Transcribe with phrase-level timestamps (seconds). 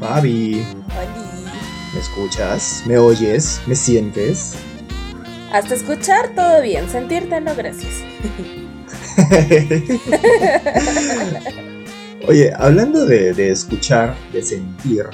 [0.00, 0.64] Fabi,
[0.96, 1.44] Oli.
[1.92, 2.84] ¿me escuchas?
[2.86, 3.60] ¿Me oyes?
[3.66, 4.54] ¿Me sientes?
[5.52, 7.94] Hasta escuchar todo bien, sentirte no, gracias.
[12.28, 15.04] Oye, hablando de, de escuchar, de sentir,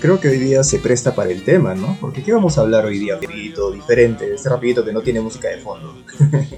[0.00, 1.96] creo que hoy día se presta para el tema, ¿no?
[2.00, 3.14] Porque ¿qué vamos a hablar hoy día?
[3.14, 5.94] Rapidito, diferente, este rapidito que no tiene música de fondo.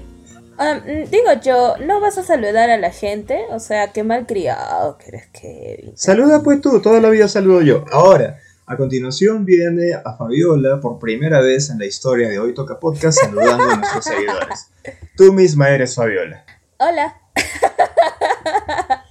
[0.57, 3.45] Mm, digo yo, ¿no vas a saludar a la gente?
[3.51, 5.97] O sea, qué mal criado que eres, Kevin.
[5.97, 7.83] Saluda pues tú, toda la vida saludo yo.
[7.91, 12.79] Ahora, a continuación viene a Fabiola por primera vez en la historia de Hoy Toca
[12.79, 14.71] Podcast saludando a nuestros seguidores.
[15.17, 16.45] Tú misma eres Fabiola.
[16.77, 17.19] Hola.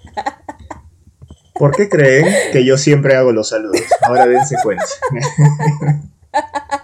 [1.55, 3.81] ¿Por qué creen que yo siempre hago los saludos?
[4.03, 4.83] Ahora dense cuenta.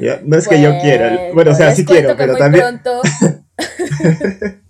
[0.00, 1.30] Ya, no es que yo quiera.
[1.34, 2.64] Bueno, o sea, sí quiero, que pero muy también.
[2.64, 3.02] pronto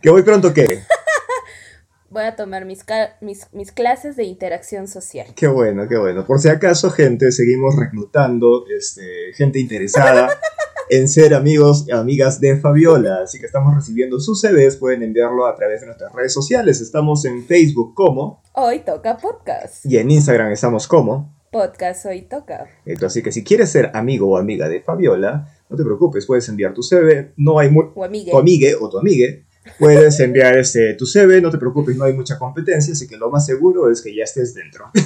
[0.00, 0.80] Que voy pronto, ¿qué?
[2.10, 2.84] voy a tomar mis,
[3.20, 5.28] mis, mis clases de interacción social.
[5.34, 6.26] Qué bueno, qué bueno.
[6.26, 10.30] Por si acaso, gente, seguimos reclutando este, gente interesada
[10.90, 13.20] en ser amigos y amigas de Fabiola.
[13.24, 14.76] Así que estamos recibiendo sus CVs.
[14.76, 16.80] Pueden enviarlo a través de nuestras redes sociales.
[16.80, 19.84] Estamos en Facebook como Hoy toca podcast.
[19.86, 21.41] y en Instagram estamos como.
[21.62, 22.66] Podcast hoy toca.
[22.86, 26.48] Entonces, así que si quieres ser amigo o amiga de Fabiola, no te preocupes, puedes
[26.48, 27.32] enviar tu CV.
[27.36, 28.30] No hay mu- O amigue.
[28.30, 29.44] tu amigue o tu amigue.
[29.78, 33.30] Puedes enviar este, tu CV, no te preocupes, no hay mucha competencia, así que lo
[33.30, 34.90] más seguro es que ya estés dentro.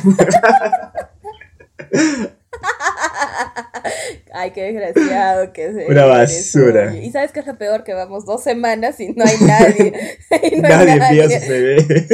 [4.33, 5.89] Ay, qué desgraciado que es.
[5.89, 6.95] Una basura.
[6.97, 9.93] Y sabes qué es lo peor, que vamos dos semanas y no hay nadie.
[10.53, 11.23] Y no Nadie hay nadie.
[11.25, 12.07] envía su CV.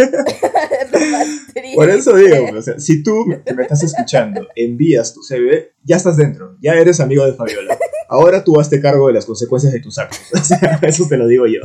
[1.74, 5.96] Por eso digo, o sea, si tú que me estás escuchando envías tu CV, ya
[5.96, 7.78] estás dentro, ya eres amigo de Fabiola.
[8.08, 10.20] Ahora tú hazte cargo de las consecuencias de tus actos.
[10.32, 11.60] O sea, eso te lo digo yo.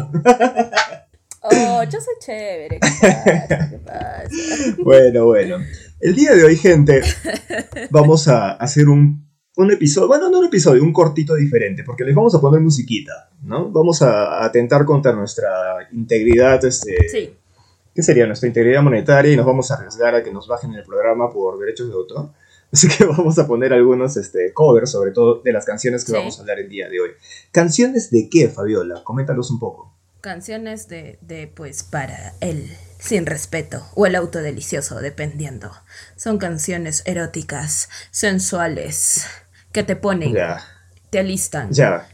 [1.41, 2.79] Oh, yo soy chévere.
[2.79, 3.69] ¿Qué pasa?
[3.69, 4.75] ¿Qué pasa?
[4.83, 5.57] Bueno, bueno.
[5.99, 7.01] El día de hoy, gente,
[7.89, 12.15] vamos a hacer un, un episodio, bueno, no un episodio, un cortito diferente, porque les
[12.15, 13.71] vamos a poner musiquita, ¿no?
[13.71, 15.49] Vamos a atentar contra nuestra
[15.91, 17.33] integridad, este, Sí.
[17.97, 18.27] ¿Qué sería?
[18.27, 21.57] Nuestra integridad monetaria y nos vamos a arriesgar a que nos bajen el programa por
[21.57, 22.29] derechos de autor.
[22.71, 26.17] Así que vamos a poner algunos este, covers, sobre todo de las canciones que Sí.
[26.19, 27.09] vamos a hablar el día de hoy.
[27.51, 29.03] ¿Canciones de qué, Fabiola?
[29.03, 29.91] Coméntanos un poco.
[30.21, 32.69] Canciones de, de, pues, para el
[32.99, 35.71] sin respeto o el auto delicioso, dependiendo.
[36.17, 39.25] Son canciones eróticas, sensuales,
[39.71, 40.61] que te ponen, Ya,
[41.09, 42.07] te alistan ya.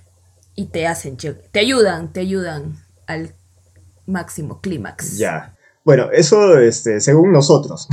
[0.55, 3.33] y te hacen, te ayudan, te ayudan al
[4.05, 5.17] máximo clímax.
[5.17, 5.55] Ya.
[5.85, 7.89] Bueno, eso, este, según nosotros,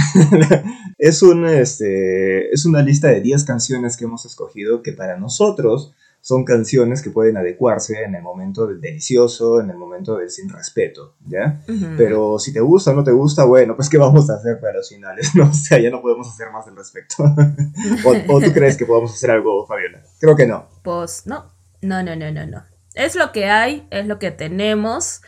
[0.99, 5.93] es, un, este, es una lista de 10 canciones que hemos escogido que para nosotros
[6.21, 10.51] son canciones que pueden adecuarse en el momento del delicioso, en el momento del sin
[10.51, 11.65] respeto, ¿ya?
[11.97, 14.75] Pero si te gusta o no te gusta, bueno, pues ¿qué vamos a hacer para
[14.75, 15.31] los finales?
[15.41, 17.25] No, o sea, ya no podemos hacer más al respecto.
[18.05, 20.03] o, o tú crees que podamos hacer algo, Fabiola?
[20.21, 20.69] Creo que no.
[20.83, 22.62] Pues no, no, no, no, no, no.
[22.95, 25.22] Es lo que hay, es lo que tenemos.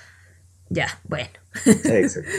[0.69, 1.42] Ya, bueno.
[1.67, 2.31] Exacto.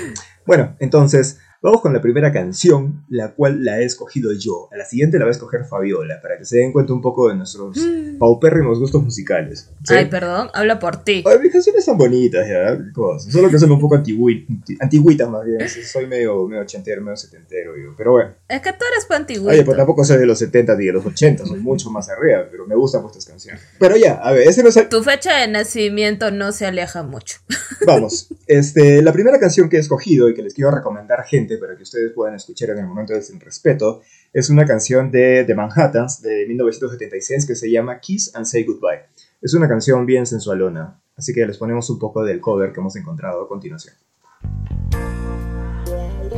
[0.45, 4.67] Bueno, entonces, vamos con la primera canción, la cual la he escogido yo.
[4.71, 7.29] A la siguiente la va a escoger Fabiola, para que se den cuenta un poco
[7.29, 7.77] de nuestros
[8.23, 9.69] paupérrimos gustos musicales.
[9.83, 9.93] ¿sí?
[9.95, 11.25] Ay, perdón, habla por ti.
[11.27, 13.33] Ay, mis canciones son bonitas, ya, cosas.
[13.33, 15.59] Solo que son un poco antigui- anti- antiguitas más bien.
[15.67, 17.73] Soy medio, medio ochentero, medio setentero.
[17.97, 18.31] Pero bueno.
[18.47, 19.49] Es que tú eres antiguo.
[19.49, 22.47] Oye, pues tampoco soy de los 70 ni de los 80, soy mucho más arriba,
[22.49, 23.61] pero me gustan vuestras canciones.
[23.77, 24.87] Pero ya, a ver, ese no es el...
[24.87, 27.39] Tu fecha de nacimiento no se aleja mucho.
[27.85, 31.75] Vamos, este, la primera canción que he escogido y que les quiero recomendar, gente, para
[31.75, 34.01] que ustedes puedan escuchar en el momento del sin respeto,
[34.31, 39.01] es una canción de The Manhattans de 1976 que se llama Kiss and Say Goodbye.
[39.41, 42.95] Es una canción bien sensualona, así que les ponemos un poco del cover que hemos
[42.95, 43.95] encontrado a continuación.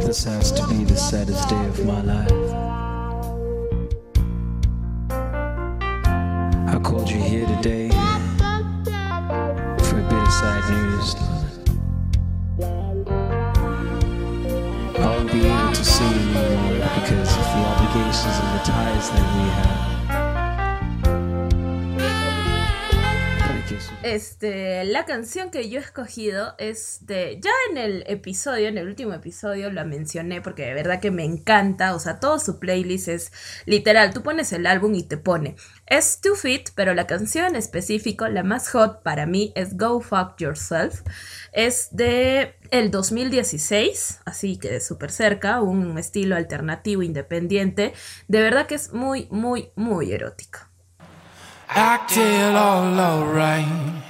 [0.06, 2.31] This has to be the saddest day of my life.
[6.68, 7.90] I called you here today
[9.80, 11.16] for a bit of sad news.
[14.97, 19.09] I won't be able to see you anymore because of the obligations and the ties
[19.09, 19.95] that we have.
[24.05, 27.40] Este, la canción que yo he escogido es de.
[27.41, 31.23] Ya en el episodio, en el último episodio, la mencioné porque de verdad que me
[31.23, 31.96] encanta.
[31.96, 33.31] O sea, todo su playlist es
[33.66, 34.13] literal.
[34.13, 35.55] Tú pones el álbum y te pone.
[35.87, 39.99] Es Too Fit, pero la canción en específico, la más hot para mí, es Go
[40.02, 41.01] Fuck Yourself.
[41.51, 47.93] Es de el 2016, así que súper cerca, un estilo alternativo independiente.
[48.28, 50.59] De verdad que es muy, muy, muy erótico
[51.67, 54.03] acted all alright.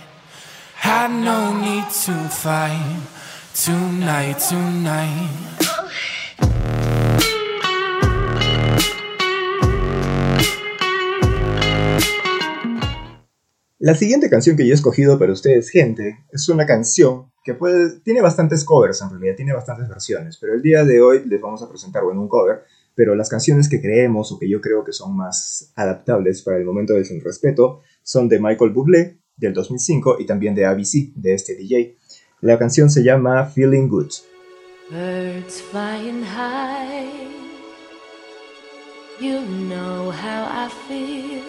[0.75, 3.01] Had no need to fight
[3.53, 5.29] tonight, tonight.
[13.85, 17.99] La siguiente canción que yo he escogido para ustedes, gente, es una canción que puede,
[17.99, 21.61] tiene bastantes covers en realidad, tiene bastantes versiones, pero el día de hoy les vamos
[21.61, 22.63] a presentar, bueno, un cover
[22.95, 26.65] pero las canciones que creemos o que yo creo que son más adaptables para el
[26.65, 31.33] momento del sin respeto son de Michael Bublé del 2005 y también de ABC, de
[31.33, 31.97] este DJ.
[32.41, 34.11] La canción se llama Feeling Good.
[34.89, 37.09] Birds flying high,
[39.19, 41.41] you know how I feel.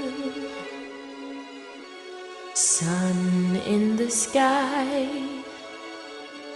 [2.54, 5.06] Sun in the sky,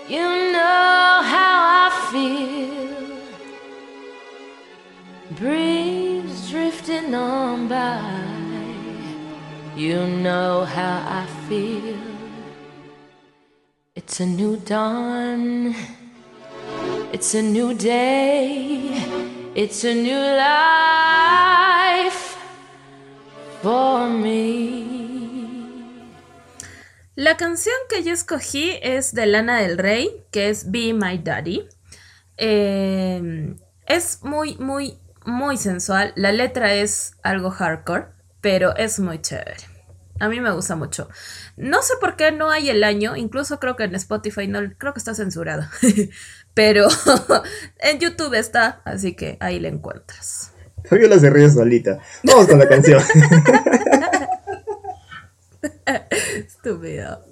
[0.08, 0.22] you
[0.52, 3.00] know how I feel.
[5.40, 8.02] Breeze drifting on by,
[9.75, 11.96] you know how I feel.
[13.96, 15.75] It's a new dawn.
[17.14, 19.02] It's a new day.
[19.54, 22.36] It's a new life
[23.62, 26.04] for me.
[27.16, 31.66] La canción que yo escogí es de Lana del Rey, que es Be My Daddy.
[32.36, 33.54] Eh,
[33.86, 34.98] es muy, muy,
[35.31, 36.12] muy sensual.
[36.17, 38.09] La letra es algo hardcore,
[38.41, 39.56] pero es muy chévere.
[40.19, 41.09] A mí me gusta mucho.
[41.56, 44.93] No sé por qué no hay el año, incluso creo que en Spotify no, creo
[44.93, 45.65] que está censurado.
[46.55, 46.88] Pero
[47.79, 50.53] en YouTube está, así que ahí la encuentras.
[50.85, 52.00] Fabiola se ríe solita.
[52.25, 53.03] Vamos con la canción.
[56.35, 57.25] Estúpido.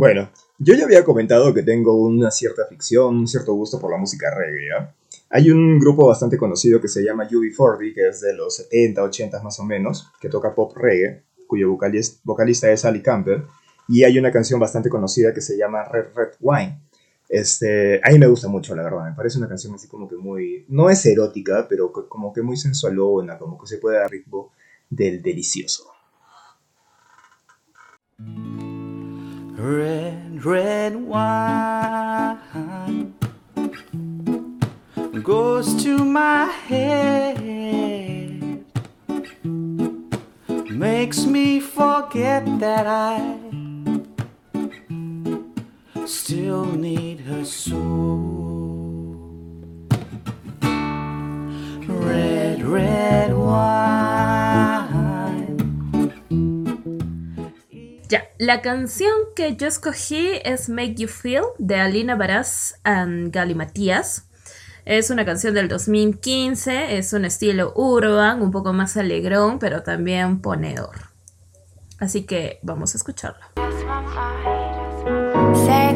[0.00, 3.98] Bueno, yo ya había comentado que tengo una cierta ficción, un cierto gusto por la
[3.98, 4.88] música reggae.
[5.28, 9.42] Hay un grupo bastante conocido que se llama UB40, que es de los 70, 80
[9.42, 13.42] más o menos, que toca pop reggae, cuyo vocalis- vocalista es Ali Campbell.
[13.88, 16.78] Y hay una canción bastante conocida que se llama Red Red Wine.
[17.28, 19.04] Este, a mí me gusta mucho, la verdad.
[19.10, 20.64] Me parece una canción así como que muy.
[20.68, 24.52] No es erótica, pero co- como que muy sensualona, como que se puede dar ritmo
[24.88, 25.84] del delicioso.
[29.62, 32.38] Red, red wine
[35.22, 37.44] goes to my head,
[40.70, 43.36] makes me forget that I
[46.06, 48.49] still need her so.
[58.40, 64.30] La canción que yo escogí es Make You Feel de Alina Baraz and Gali Matías.
[64.86, 70.40] Es una canción del 2015, es un estilo urban, un poco más alegrón, pero también
[70.40, 71.10] ponedor.
[71.98, 73.50] Así que vamos a escucharla.
[75.66, 75.90] Say.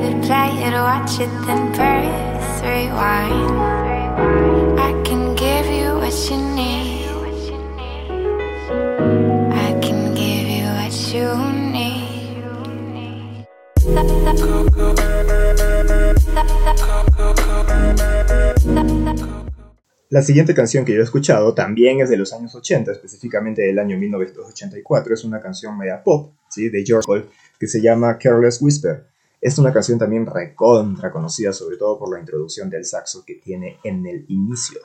[20.14, 23.80] La siguiente canción que yo he escuchado también es de los años 80, específicamente del
[23.80, 25.12] año 1984.
[25.12, 26.68] Es una canción media pop, ¿sí?
[26.68, 27.26] De George Cole,
[27.58, 29.08] que se llama Careless Whisper.
[29.40, 33.78] Es una canción también recontra conocida, sobre todo por la introducción del saxo que tiene
[33.82, 34.78] en el inicio.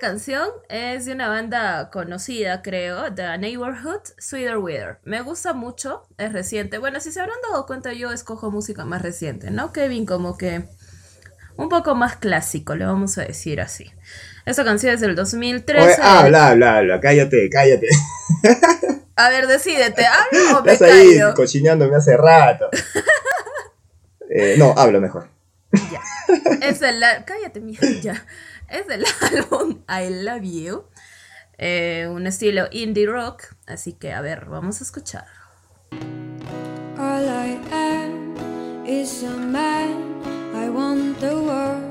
[0.00, 4.98] Canción es de una banda conocida, creo, The Neighborhood, Sweeter Weather.
[5.04, 6.78] Me gusta mucho, es reciente.
[6.78, 9.72] Bueno, si se habrán dado cuenta, yo escojo música más reciente, ¿no?
[9.72, 10.64] Kevin, como que
[11.56, 13.92] un poco más clásico, le vamos a decir así.
[14.46, 15.84] Esta canción es del 2013.
[15.84, 17.88] Oye, habla, habla, habla, cállate, cállate.
[19.14, 21.34] A ver, decídete, ¿hablo o me Estás ahí callo?
[21.34, 22.68] cochineándome hace rato.
[24.32, 25.28] Eh, no, habla mejor.
[25.90, 26.00] Ya.
[26.62, 27.02] Es el.
[27.26, 28.24] Cállate, mija, ya.
[28.70, 30.84] Es del álbum I Love You.
[31.58, 35.26] eh, un estilo indie rock, así que a ver, vamos a escuchar.
[36.98, 40.20] All I am is a man.
[40.54, 41.82] I want the world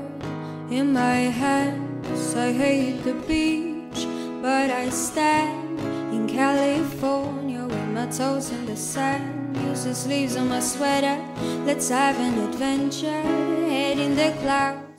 [0.70, 2.34] in my hands.
[2.36, 4.06] I hate the beach,
[4.40, 5.78] but I stand
[6.12, 9.56] in California with my toes in the sand.
[9.68, 11.18] Use the sleeves on my sweater.
[11.66, 13.22] Let's have an adventure.
[13.70, 14.89] In the clouds.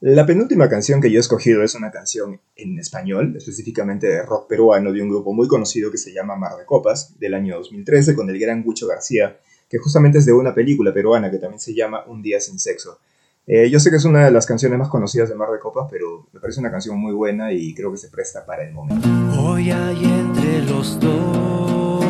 [0.00, 4.48] La penúltima canción que yo he escogido es una canción en español, específicamente de rock
[4.48, 8.14] peruano de un grupo muy conocido que se llama Mar de Copas, del año 2013,
[8.14, 11.74] con el gran Gucho García, que justamente es de una película peruana que también se
[11.74, 13.00] llama Un día sin sexo.
[13.48, 15.88] Eh, yo sé que es una de las canciones más conocidas de Mar de Copas,
[15.90, 19.08] pero me parece una canción muy buena y creo que se presta para el momento.
[19.40, 22.04] Hoy hay entre los dos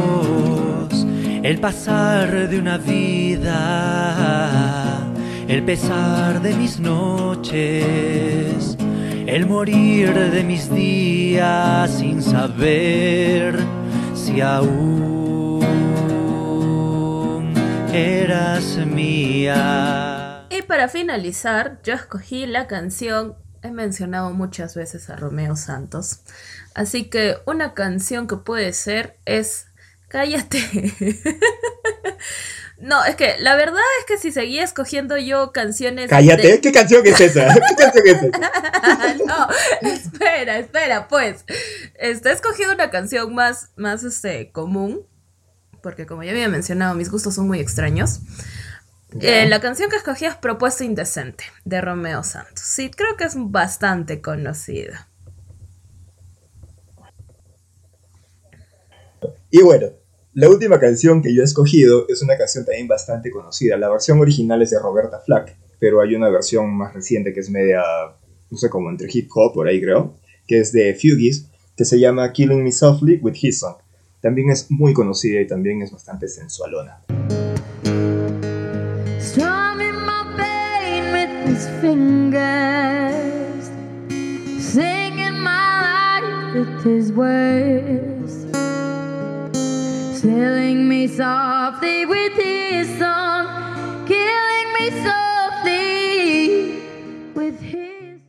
[1.42, 3.46] el pasar de una vida,
[5.48, 8.76] el pesar de mis noches,
[9.26, 13.58] el morir de mis días sin saber
[14.14, 15.64] si aún
[17.94, 20.46] eras mía.
[20.50, 26.20] Y para finalizar, yo escogí la canción, he mencionado muchas veces a Romeo Santos,
[26.74, 29.68] así que una canción que puede ser es
[30.08, 30.58] Cállate.
[32.80, 36.08] no, es que la verdad es que si seguía escogiendo yo canciones...
[36.08, 37.52] Cállate, de- ¿qué canción es esa?
[37.68, 39.14] ¿Qué canción es esa?
[39.26, 39.48] no,
[39.82, 41.44] espera, espera, pues.
[41.94, 45.06] Este, he escogido una canción más, más este, común,
[45.82, 48.20] porque como ya había mencionado, mis gustos son muy extraños.
[49.20, 52.60] Eh, la canción que escogí es Propuesta Indecente, de Romeo Santos.
[52.64, 55.08] Sí, creo que es bastante conocida.
[59.50, 59.88] Y bueno,
[60.38, 63.76] la última canción que yo he escogido es una canción también bastante conocida.
[63.76, 67.50] La versión original es de Roberta Flack, pero hay una versión más reciente que es
[67.50, 67.82] media,
[68.48, 70.14] no sé, como entre hip hop, por ahí creo,
[70.46, 73.78] que es de Fugees, que se llama Killing Me Softly with His Song.
[74.22, 77.02] También es muy conocida y también es bastante sensualona.
[90.28, 93.46] Killing me softly with his song,
[94.06, 96.82] killing me softly
[97.34, 98.20] with his.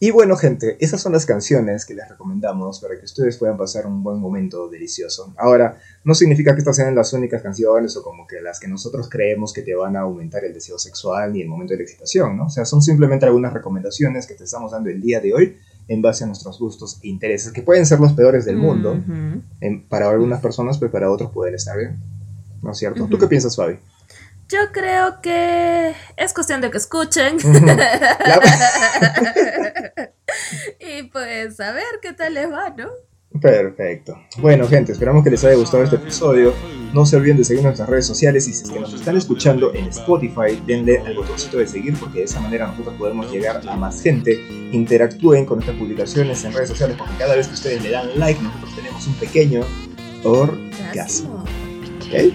[0.00, 3.86] Y bueno, gente, esas son las canciones que les recomendamos para que ustedes puedan pasar
[3.86, 5.34] un buen momento delicioso.
[5.38, 9.08] Ahora, no significa que estas sean las únicas canciones o como que las que nosotros
[9.08, 12.36] creemos que te van a aumentar el deseo sexual ni el momento de la excitación,
[12.36, 12.44] ¿no?
[12.44, 16.02] O sea, son simplemente algunas recomendaciones que te estamos dando el día de hoy en
[16.02, 18.98] base a nuestros gustos e intereses, que pueden ser los peores del mundo.
[19.60, 21.98] En- para algunas personas, pero para otros pueden estar bien.
[22.62, 23.00] ¿No es cierto?
[23.06, 23.18] ¿Tú Ujú.
[23.18, 23.78] qué piensas, Fabi?
[24.50, 27.36] Yo creo que es cuestión de que escuchen.
[30.80, 32.88] y pues a ver qué tal les va, ¿no?
[33.40, 34.18] Perfecto.
[34.38, 36.52] Bueno, gente, esperamos que les haya gustado este episodio.
[36.94, 39.74] No se olviden de seguir nuestras redes sociales y si es que nos están escuchando
[39.74, 43.76] en Spotify, denle al botoncito de seguir porque de esa manera nosotros podemos llegar a
[43.76, 44.38] más gente.
[44.72, 48.40] Interactúen con nuestras publicaciones en redes sociales porque cada vez que ustedes le dan like,
[48.42, 49.60] nosotros tenemos un pequeño
[50.24, 51.44] orgasmo.
[52.06, 52.32] ¿Ok?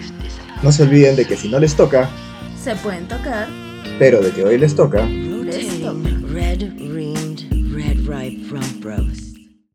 [0.61, 2.09] No se olviden de que si no les toca,
[2.61, 3.47] Se pueden tocar.
[3.97, 6.09] pero de que hoy les toca, Les toca.
[6.31, 9.22] Red red ripe.